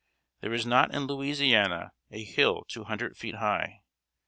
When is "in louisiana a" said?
0.95-2.23